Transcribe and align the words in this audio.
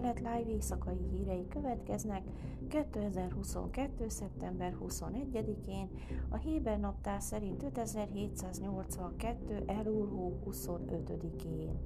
közel-kelet 0.00 0.38
live 0.38 0.50
éjszakai 0.50 0.98
hírei 1.10 1.48
következnek 1.48 2.22
2022. 2.68 4.08
szeptember 4.08 4.76
21-én, 4.80 5.88
a 6.28 6.36
Héber 6.36 6.78
naptár 6.78 7.20
szerint 7.20 7.62
5782. 7.62 9.62
Elul 9.66 10.38
25-én. 10.46 11.78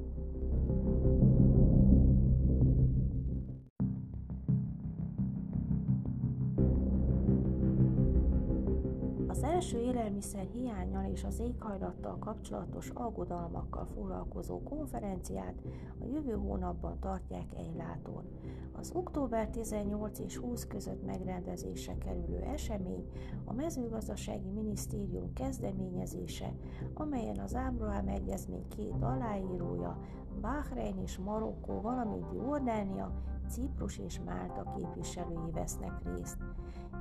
Az 9.31 9.43
első 9.43 9.79
élelmiszer 9.79 10.47
hiányal 10.53 11.11
és 11.13 11.25
az 11.25 11.39
éghajlattal 11.39 12.19
kapcsolatos 12.19 12.91
aggodalmakkal 12.95 13.87
foglalkozó 13.87 14.63
konferenciát 14.63 15.55
a 16.01 16.05
jövő 16.13 16.33
hónapban 16.33 16.99
tartják 17.01 17.45
Eiláton. 17.57 18.25
Az 18.73 18.93
október 18.95 19.49
18 19.49 20.19
és 20.19 20.37
20 20.37 20.67
között 20.67 21.07
megrendezésre 21.07 21.99
kerülő 21.99 22.39
esemény 22.39 23.11
a 23.45 23.53
mezőgazdasági 23.53 24.51
minisztérium 24.51 25.33
kezdeményezése, 25.33 26.55
amelyen 26.95 27.39
az 27.39 27.55
Ábrahám 27.55 28.09
Egyezmény 28.09 28.69
két 28.69 29.03
aláírója, 29.03 29.99
Bahrein 30.41 30.99
és 30.99 31.19
Marokkó, 31.19 31.81
valamint 31.81 32.33
Jordánia, 32.33 33.13
Ciprus 33.49 33.99
és 33.99 34.21
Málta 34.25 34.75
képviselői 34.77 35.51
vesznek 35.53 36.03
részt. 36.05 36.39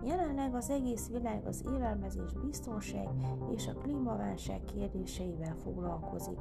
Jelenleg 0.03 0.55
az 0.55 0.69
egész 0.69 1.09
világ 1.09 1.45
az 1.45 1.63
élelmezés 1.73 2.33
biztonság 2.33 3.07
és 3.55 3.67
a 3.67 3.73
klímaválság 3.73 4.61
kérdéseivel 4.63 5.55
foglalkozik. 5.63 6.39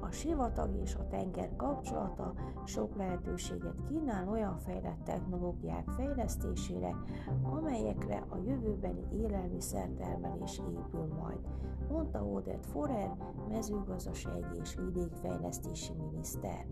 A 0.00 0.10
sivatag 0.10 0.76
és 0.82 0.94
a 0.94 1.06
tenger 1.06 1.56
kapcsolata 1.56 2.34
sok 2.64 2.96
lehetőséget 2.96 3.84
kínál 3.88 4.28
olyan 4.28 4.58
fejlett 4.58 5.04
technológiák 5.04 5.88
fejlesztésére, 5.88 6.96
amelyekre 7.42 8.24
a 8.28 8.36
jövőbeni 8.46 9.04
élelmiszertermelés 9.12 10.58
épül 10.58 11.14
majd, 11.20 11.40
mondta 11.88 12.24
Odette 12.24 12.68
Forer, 12.68 13.16
mezőgazdasági 13.48 14.58
és 14.60 14.74
vidékfejlesztési 14.74 15.92
miniszter. 15.92 16.66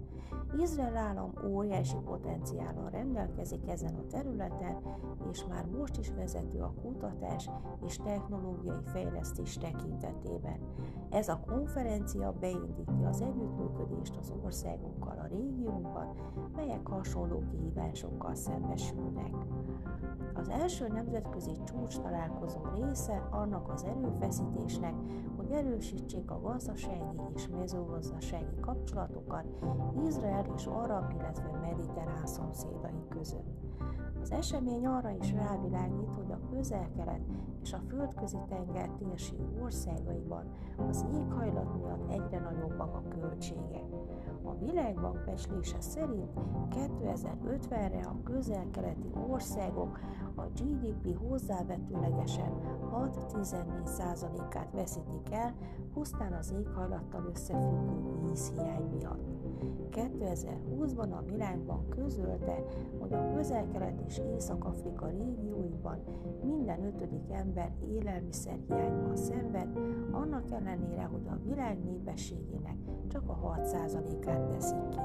Izrael 0.59 0.97
állam 0.97 1.33
óriási 1.47 1.97
potenciállal 2.05 2.91
rendelkezik 2.91 3.69
ezen 3.69 3.95
a 3.95 4.07
területen, 4.07 4.83
és 5.31 5.45
már 5.45 5.67
most 5.67 5.99
is 5.99 6.13
vezető 6.23 6.61
a 6.61 6.75
kutatás 6.83 7.51
és 7.87 7.97
technológiai 7.97 8.83
fejlesztés 8.85 9.59
tekintetében. 9.59 10.59
Ez 11.11 11.29
a 11.29 11.41
konferencia 11.47 12.33
beindítja 12.41 13.09
az 13.09 13.21
együttműködést 13.21 14.17
az 14.17 14.33
országokkal 14.45 15.19
a 15.19 15.27
régiónkban, 15.27 16.15
melyek 16.57 16.87
hasonló 16.87 17.43
kihívásokkal 17.51 18.35
szembesülnek. 18.35 19.35
Az 20.35 20.49
első 20.49 20.89
nemzetközi 20.89 21.53
csúcs 21.65 21.99
találkozó 21.99 22.61
része 22.75 23.29
annak 23.31 23.73
az 23.73 23.85
erőfeszítésnek, 23.85 24.95
hogy 25.37 25.51
erősítsék 25.51 26.31
a 26.31 26.41
gazdasági 26.41 27.21
és 27.35 27.49
mezőgazdasági 27.49 28.61
kapcsolatokat 28.61 29.45
Izrael 30.07 30.47
és 30.57 30.67
arab, 30.67 31.11
illetve 31.11 31.51
mediterrán 31.61 32.27
szomszédai 32.27 33.05
között. 33.09 33.72
Az 34.23 34.31
esemény 34.31 34.87
arra 34.87 35.11
is 35.21 35.33
rávilágít, 35.33 36.09
hogy 36.17 36.31
a 36.31 36.49
közel-kelet 36.51 37.27
és 37.63 37.73
a 37.73 37.81
földközi 37.89 38.39
tenger 38.49 38.89
térség 38.89 39.41
országaiban 39.63 40.45
az 40.89 41.07
éghajlat 41.15 41.75
miatt 41.75 42.11
egyre 42.11 42.39
nagyobbak 42.39 42.95
a 42.95 43.09
költségek. 43.09 43.85
A 44.45 44.55
világbank 44.55 45.25
becslése 45.25 45.81
szerint 45.81 46.31
2050-re 46.71 48.01
a 48.01 48.23
közel-keleti 48.25 49.11
országok 49.31 49.99
a 50.35 50.43
GDP 50.43 51.17
hozzávetőlegesen 51.29 52.53
6-14%-át 52.93 54.73
veszítik 54.73 55.31
el 55.31 55.55
pusztán 55.93 56.33
az 56.33 56.55
éghajlattal 56.59 57.25
összefüggő 57.35 58.21
vízhiány 58.23 58.85
miatt. 58.91 59.33
2020-ban 59.93 61.11
a 61.11 61.23
világban 61.23 61.89
közölte, 61.89 62.65
hogy 62.99 63.13
a 63.13 63.33
közel-kelet 63.35 64.01
és 64.07 64.21
Észak-Afrika 64.35 65.07
régióiban 65.07 66.03
minden 66.45 66.85
ötödik 66.85 67.31
ember 67.31 67.52
élelmiszerhiányban 67.89 69.17
szenved, 69.17 69.79
annak 70.11 70.51
ellenére, 70.51 71.03
hogy 71.03 71.27
a 71.27 71.39
világ 71.45 71.85
népességének 71.85 72.77
csak 73.09 73.29
a 73.29 73.57
6%-át 73.59 74.49
teszik 74.49 74.89
ki. 74.89 74.99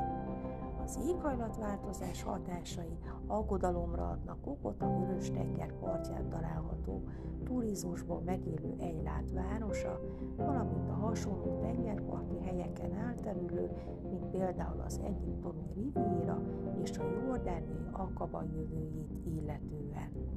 Az 0.83 0.99
éghajlatváltozás 1.07 2.23
hatásai 2.23 2.97
aggodalomra 3.27 4.09
adnak 4.09 4.47
okot 4.47 4.81
a 4.81 4.97
Vörös-tenger 4.97 5.73
partján 5.79 6.29
található 6.29 7.03
turizmusból 7.43 8.21
megélő 8.25 8.75
Eilat 8.79 9.31
városa, 9.31 9.99
valamint 10.35 10.89
a 10.89 10.93
hasonló 10.93 11.59
tengerparti 11.61 12.39
helyeken 12.45 12.93
elterülő, 12.93 13.69
mint 14.09 14.25
például 14.25 14.81
az 14.85 14.99
egyiptomi 15.03 15.71
Riviera 15.73 16.41
és 16.81 16.97
a 16.97 17.03
jordániai 17.03 17.87
Akaba 17.91 18.43
jövőjét 18.43 19.11
illetően. 19.25 20.27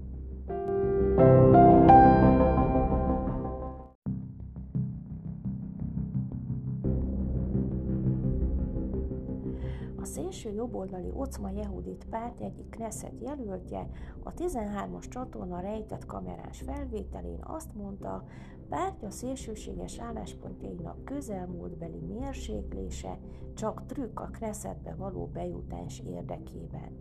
Szélső 10.05 10.53
jobboldali 10.53 11.11
Ocma 11.15 11.51
Jehudit 11.51 12.07
párt 12.11 12.41
egyik 12.41 12.69
Knesset 12.71 13.21
jelöltje 13.21 13.89
a 14.23 14.33
13-as 14.33 15.09
csatorna 15.09 15.61
rejtett 15.61 16.07
kamerás 16.07 16.61
felvételén 16.61 17.41
azt 17.43 17.75
mondta, 17.75 18.25
pártja 18.71 19.11
szélsőséges 19.11 19.99
álláspontjainak 19.99 21.05
közelmúltbeli 21.05 21.99
mérséklése 21.99 23.19
csak 23.55 23.87
trükk 23.87 24.21
a 24.21 24.31
Knessetbe 24.33 24.95
való 24.95 25.27
bejutás 25.33 26.03
érdekében. 26.07 26.99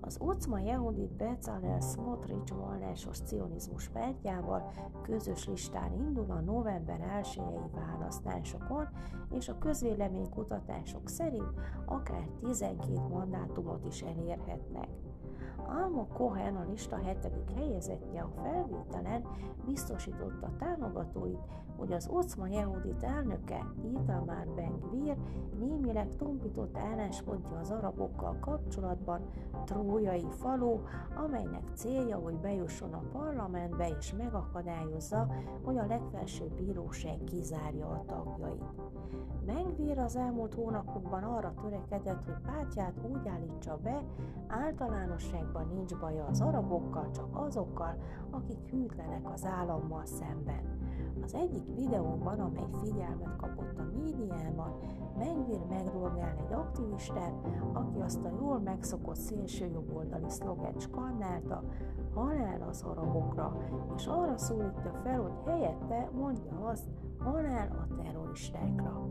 Az 0.00 0.16
Ocma 0.20 0.58
Yehudit 0.58 1.12
Bezalel 1.12 1.80
Smotrich 1.80 2.54
vallásos 2.54 3.18
cionizmus 3.18 3.88
pártjával 3.88 4.72
közös 5.02 5.46
listán 5.46 5.92
indul 5.92 6.30
a 6.30 6.40
november 6.40 7.00
1 7.00 7.40
választásokon, 7.72 8.88
és 9.30 9.48
a 9.48 9.58
közvéleménykutatások 9.58 11.08
szerint 11.08 11.52
akár 11.86 12.28
12 12.40 13.00
mandátumot 13.08 13.84
is 13.84 14.02
elérhetnek. 14.02 14.88
Alma 15.68 16.06
Cohen, 16.12 16.56
a 16.56 16.64
lista 16.68 16.96
hetedik 16.96 17.50
helyezettje 17.56 18.20
a 18.20 18.30
felvételen 18.42 19.24
biztosította 19.64 20.52
támogatóit, 20.58 21.40
hogy 21.76 21.92
az 21.92 22.08
Ocma 22.08 22.46
Jehudit 22.46 23.02
elnöke 23.02 23.66
Itamar 23.82 24.46
Ben 24.54 24.78
Gvir 24.80 25.16
némileg 25.58 26.16
tompított 26.16 26.76
álláspontja 26.76 27.58
az 27.58 27.70
arabokkal 27.70 28.36
kapcsolatban 28.40 29.20
trójai 29.64 30.26
falu, 30.30 30.80
amelynek 31.24 31.70
célja, 31.74 32.16
hogy 32.16 32.34
bejusson 32.34 32.92
a 32.92 33.02
parlamentbe 33.12 33.88
és 33.98 34.14
megakadályozza, 34.14 35.26
hogy 35.64 35.78
a 35.78 35.86
legfelsőbb 35.86 36.52
bíróság 36.52 37.24
kizárja 37.24 37.86
a 37.86 38.04
tagjait. 38.06 38.64
Mengvér 39.46 39.98
az 39.98 40.16
elmúlt 40.16 40.54
hónapokban 40.54 41.22
arra 41.22 41.54
törekedett, 41.62 42.24
hogy 42.24 42.40
pártját 42.46 42.94
úgy 43.12 43.28
állítsa 43.28 43.78
be, 43.82 44.02
általánosságban 44.46 45.55
nincs 45.64 45.96
baja 45.96 46.24
az 46.24 46.40
arabokkal, 46.40 47.10
csak 47.10 47.28
azokkal, 47.32 47.96
akik 48.30 48.58
hűtlenek 48.70 49.32
az 49.32 49.44
állammal 49.44 50.04
szemben. 50.04 50.78
Az 51.22 51.34
egyik 51.34 51.74
videóban, 51.74 52.40
amely 52.40 52.68
figyelmet 52.82 53.36
kapott 53.36 53.78
a 53.78 53.90
médiában, 53.96 54.74
Mengvér 55.18 55.60
megrólgál 55.68 56.36
egy 56.36 56.52
aktivistát, 56.52 57.34
aki 57.72 58.00
azt 58.00 58.24
a 58.24 58.30
jól 58.40 58.58
megszokott 58.58 59.16
szélsőjobboldali 59.16 60.28
szloget 60.30 60.80
skandálta, 60.80 61.62
halál 62.14 62.62
az 62.68 62.82
arabokra, 62.82 63.56
és 63.96 64.06
arra 64.06 64.38
szólítja 64.38 64.92
fel, 65.02 65.20
hogy 65.20 65.52
helyette 65.52 66.10
mondja 66.14 66.52
azt, 66.66 66.86
halál 67.18 67.68
a 67.68 68.02
terroristákra. 68.02 69.05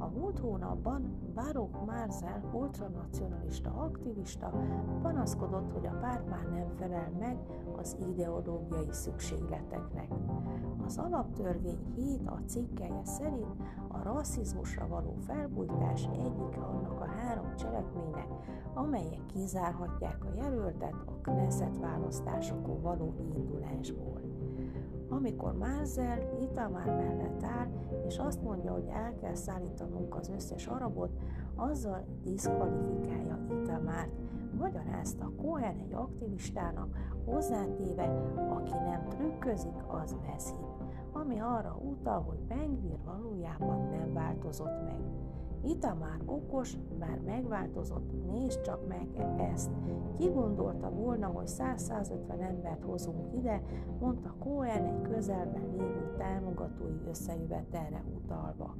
A 0.00 0.08
múlt 0.08 0.38
hónapban 0.38 1.18
Baruch 1.34 1.84
Marzel 1.86 2.50
ultranacionalista 2.52 3.70
aktivista 3.70 4.52
panaszkodott, 5.02 5.72
hogy 5.72 5.86
a 5.86 5.98
párt 6.00 6.28
már 6.28 6.48
nem 6.48 6.68
felel 6.78 7.12
meg 7.18 7.38
az 7.76 7.96
ideológiai 8.08 8.88
szükségleteknek. 8.90 10.08
Az 10.86 10.98
alaptörvény 10.98 11.78
7 11.96 12.20
a 12.26 12.38
cikkelje 12.46 13.04
szerint 13.04 13.62
a 13.88 14.02
rasszizmusra 14.02 14.88
való 14.88 15.14
felbújtás 15.26 16.08
egyik 16.12 16.56
annak 16.56 17.00
a 17.00 17.06
három 17.06 17.39
cselekménynek, 17.54 18.28
amelyek 18.74 19.26
kizárhatják 19.26 20.24
a 20.24 20.34
jelöltet 20.42 20.94
a 21.06 21.20
Knesset 21.22 21.78
választásokon 21.78 22.80
való 22.80 23.14
indulásból. 23.34 24.20
Amikor 25.08 25.52
Márzel 25.52 26.18
Itamár 26.42 26.86
mellett 26.86 27.42
áll, 27.42 27.68
és 28.06 28.18
azt 28.18 28.42
mondja, 28.42 28.72
hogy 28.72 28.86
el 28.92 29.14
kell 29.14 29.34
szállítanunk 29.34 30.14
az 30.14 30.28
összes 30.28 30.66
arabot, 30.66 31.10
azzal 31.54 32.04
diszkvalifikálja 32.22 33.38
Itamárt, 33.62 34.12
magyarázta 34.58 35.32
Cohen 35.36 35.78
egy 35.78 35.94
aktivistának, 35.94 36.96
hozzátéve, 37.24 38.32
aki 38.50 38.72
nem 38.84 39.04
trükközik, 39.08 39.76
az 39.86 40.16
veszi, 40.26 40.54
ami 41.12 41.38
arra 41.38 41.76
utal, 41.82 42.22
hogy 42.22 42.38
Bengvir 42.38 42.98
valójában 43.04 43.88
nem 43.90 44.12
változott 44.12 44.84
meg. 44.84 45.00
Ita 45.64 45.94
már 45.94 46.20
okos, 46.26 46.76
már 46.98 47.20
megváltozott, 47.24 48.26
nézd 48.26 48.60
csak 48.60 48.88
meg 48.88 49.08
ezt. 49.52 49.70
Ki 50.18 50.28
gondolta 50.28 50.90
volna, 50.90 51.26
hogy 51.26 51.46
100-150 51.46 52.40
embert 52.40 52.84
hozunk 52.84 53.34
ide, 53.34 53.62
mondta 54.00 54.34
Cohen 54.38 54.84
egy 54.84 55.02
közelben 55.02 55.62
lévő 55.70 56.14
támogatói 56.18 57.00
összejövetelre 57.08 58.04
utalva. 58.16 58.74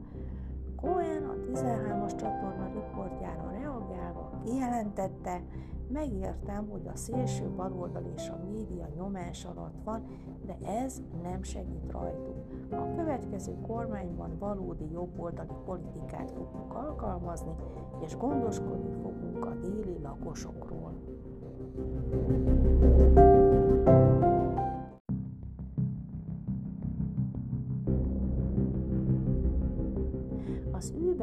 Cohen 0.76 1.24
a 1.24 1.34
13-as 1.52 2.16
csatorna 2.16 2.70
riportjára 2.72 3.50
reagálva 3.50 4.30
kijelentette, 4.44 5.42
megértem, 5.92 6.68
hogy 6.68 6.86
a 6.86 6.96
szélső 6.96 7.48
baloldal 7.48 8.12
és 8.16 8.28
a 8.28 8.40
média 8.50 8.88
nyomás 8.96 9.44
alatt 9.44 9.82
van, 9.84 10.06
de 10.46 10.56
ez 10.66 11.02
nem 11.22 11.42
segít 11.42 11.90
rajtuk. 11.90 12.36
A 12.70 12.94
következő 12.96 13.56
kormányban 13.66 14.38
valódi 14.38 14.90
jobboldali 14.92 15.54
politikát 15.64 16.30
fogunk 16.30 16.74
alkalmazni, 16.74 17.52
és 18.04 18.16
gondoskodni 18.16 18.92
fogunk 19.02 19.44
a 19.44 19.54
déli 19.54 19.98
lakosokról. 20.02 20.69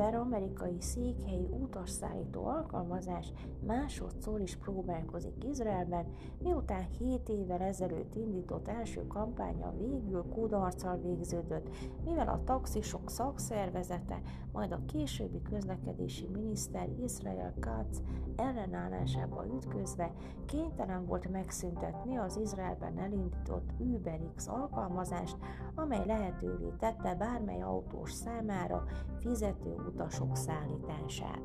Az 0.08 0.14
Uber 0.14 0.22
amerikai 0.22 0.76
székhelyű 0.80 1.48
utasszállító 1.50 2.46
alkalmazás 2.46 3.34
másodszor 3.66 4.42
is 4.42 4.56
próbálkozik 4.56 5.44
Izraelben, 5.44 6.06
miután 6.42 6.88
7 7.00 7.30
évvel 7.30 7.62
ezelőtt 7.62 8.16
indított 8.16 8.68
első 8.68 9.08
kampánya 9.08 9.74
végül 9.78 10.26
kudarccal 10.34 10.98
végződött, 10.98 11.70
mivel 12.04 12.28
a 12.28 12.44
taxisok 12.44 13.10
szakszervezete, 13.10 14.22
majd 14.52 14.72
a 14.72 14.86
későbbi 14.86 15.42
közlekedési 15.42 16.28
miniszter 16.34 16.90
Israel 17.04 17.54
Katz 17.60 18.02
ellenállásába 18.36 19.46
ütközve 19.56 20.12
kénytelen 20.46 21.06
volt 21.06 21.32
megszüntetni 21.32 22.18
az 22.18 22.38
Izraelben 22.38 22.98
elindított 22.98 23.70
UberX 23.78 24.48
alkalmazást, 24.48 25.38
amely 25.76 26.06
lehetővé 26.06 26.74
tette 26.80 27.16
bármely 27.16 27.62
autós 27.62 28.12
számára 28.12 28.86
fizető 29.20 29.76
utasok 29.98 30.36
szállítását. 30.36 31.42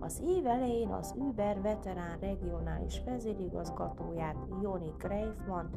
Az 0.00 0.20
év 0.24 0.46
elején 0.46 0.88
az 0.88 1.14
Uber 1.18 1.60
veterán 1.60 2.18
regionális 2.20 3.02
vezérigazgatóját 3.04 4.36
Joni 4.62 4.92
Greifman 4.98 5.70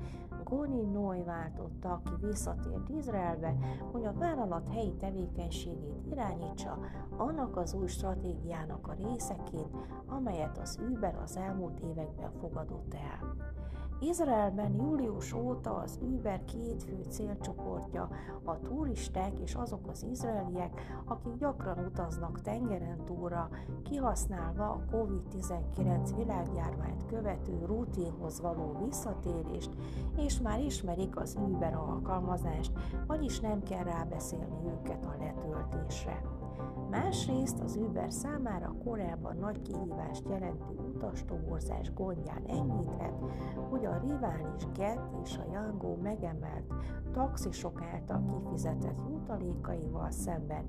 Goni 0.44 0.82
Noy 0.82 1.24
váltotta, 1.24 1.92
aki 1.92 2.26
visszatért 2.26 2.90
Izraelbe, 2.90 3.56
hogy 3.92 4.06
a 4.06 4.14
vállalat 4.14 4.70
helyi 4.74 4.94
tevékenységét 4.94 6.06
irányítsa 6.12 6.80
annak 7.18 7.58
az 7.58 7.74
új 7.74 7.88
stratégiának 7.88 8.88
a 8.88 8.94
részeként, 8.94 9.76
amelyet 10.08 10.58
az 10.58 10.80
Uber 10.92 11.16
az 11.24 11.38
elmúlt 11.38 11.80
években 11.80 12.32
fogadott 12.40 12.94
el. 12.94 13.36
Izraelben 14.00 14.74
július 14.74 15.34
óta 15.34 15.76
az 15.76 16.00
Uber 16.02 16.44
két 16.46 16.84
fő 16.84 17.04
célcsoportja 17.10 18.10
a 18.44 18.60
turisták 18.60 19.40
és 19.40 19.56
azok 19.56 19.88
az 19.88 20.04
izraeliek, 20.04 20.82
akik 21.06 21.36
gyakran 21.36 21.86
utaznak 21.86 22.42
tengeren 22.42 23.06
túlra, 23.06 23.50
kihasználva 24.14 24.70
a 24.70 24.84
COVID-19 24.92 26.12
világjárványt 26.16 27.06
követő 27.06 27.66
rutinhoz 27.66 28.42
való 28.42 28.86
visszatérést, 28.86 29.70
és 30.18 30.40
már 30.40 30.60
ismerik 30.60 31.16
az 31.16 31.38
Uber 31.40 31.74
alkalmazást, 31.74 32.72
vagyis 33.08 33.40
nem 33.40 33.64
kell 33.64 33.84
rábeszélni 33.84 34.68
őket 34.68 35.06
a 35.06 35.16
letöltésre. 35.20 36.22
Másrészt 36.90 37.60
az 37.60 37.76
Uber 37.76 38.12
számára 38.12 38.76
korábban 38.84 39.38
nagy 39.38 39.62
kihívást 39.62 40.24
jelentő 40.30 40.74
utastoborzás 40.96 41.94
gondján 41.94 42.44
enyhíthet, 42.48 43.14
hogy 43.70 43.86
a 43.86 44.00
rivális 44.00 44.68
Get 44.74 45.00
és 45.24 45.38
a 45.38 45.52
Yango 45.52 45.96
megemelt 45.96 46.74
taxisok 47.14 47.82
által 47.94 48.24
kifizetett 48.26 49.00
jutalékaival 49.10 50.12
szemben 50.12 50.66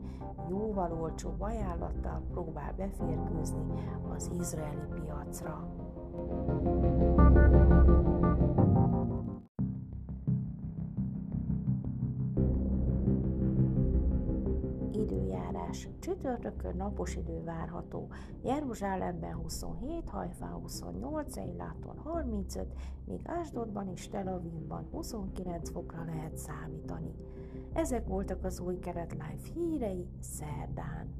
jóval 0.49 0.93
olcsóbb 1.01 1.41
ajánlattal 1.41 2.23
próbál 2.31 2.73
beférkőzni 2.77 3.65
az 4.15 4.31
izraeli 4.39 4.87
piacra. 5.01 5.69
Időjárás. 15.75 15.88
Csütörtökön 15.99 16.76
napos 16.76 17.17
idő 17.17 17.43
várható. 17.44 18.09
Jeruzsálemben 18.43 19.35
27, 19.35 20.09
Hajfán 20.09 20.53
28, 20.53 21.37
Eiláton 21.37 21.99
35, 21.99 22.73
míg 23.05 23.21
Ásdodban 23.25 23.88
és 23.88 24.09
Tel 24.09 24.29
Avivban 24.29 24.88
29 24.91 25.71
fokra 25.71 26.05
lehet 26.05 26.37
számítani. 26.37 27.15
Ezek 27.73 28.06
voltak 28.06 28.44
az 28.44 28.61
új 28.61 28.79
kelet 28.79 29.12
live 29.12 29.49
hírei 29.55 30.09
szerdán. 30.21 31.15